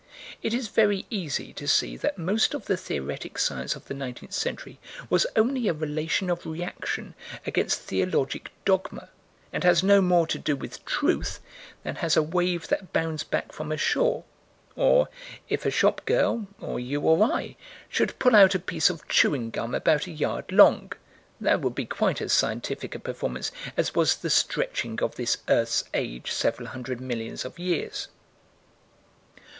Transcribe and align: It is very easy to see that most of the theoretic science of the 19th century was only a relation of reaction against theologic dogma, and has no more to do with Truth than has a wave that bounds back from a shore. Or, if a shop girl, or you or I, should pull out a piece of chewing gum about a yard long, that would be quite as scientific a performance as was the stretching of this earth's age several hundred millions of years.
It 0.41 0.51
is 0.55 0.67
very 0.67 1.05
easy 1.11 1.53
to 1.53 1.67
see 1.67 1.95
that 1.95 2.17
most 2.17 2.55
of 2.55 2.65
the 2.65 2.75
theoretic 2.75 3.37
science 3.37 3.75
of 3.75 3.85
the 3.85 3.93
19th 3.93 4.33
century 4.33 4.79
was 5.11 5.27
only 5.35 5.67
a 5.67 5.73
relation 5.73 6.27
of 6.31 6.43
reaction 6.43 7.13
against 7.45 7.81
theologic 7.81 8.49
dogma, 8.65 9.09
and 9.53 9.63
has 9.63 9.83
no 9.83 10.01
more 10.01 10.25
to 10.25 10.39
do 10.39 10.55
with 10.55 10.83
Truth 10.85 11.39
than 11.83 11.97
has 11.97 12.17
a 12.17 12.23
wave 12.23 12.67
that 12.69 12.91
bounds 12.91 13.21
back 13.21 13.51
from 13.51 13.71
a 13.71 13.77
shore. 13.77 14.23
Or, 14.75 15.07
if 15.49 15.67
a 15.67 15.69
shop 15.69 16.01
girl, 16.07 16.47
or 16.59 16.79
you 16.79 17.01
or 17.01 17.21
I, 17.23 17.55
should 17.87 18.17
pull 18.17 18.35
out 18.35 18.55
a 18.55 18.59
piece 18.59 18.89
of 18.89 19.07
chewing 19.07 19.51
gum 19.51 19.75
about 19.75 20.07
a 20.07 20.11
yard 20.11 20.51
long, 20.51 20.93
that 21.39 21.61
would 21.61 21.75
be 21.75 21.85
quite 21.85 22.23
as 22.23 22.33
scientific 22.33 22.95
a 22.95 22.99
performance 22.99 23.51
as 23.77 23.93
was 23.93 24.15
the 24.15 24.31
stretching 24.31 24.99
of 24.99 25.13
this 25.13 25.37
earth's 25.47 25.83
age 25.93 26.31
several 26.31 26.69
hundred 26.69 26.99
millions 26.99 27.45
of 27.45 27.59
years. 27.59 28.07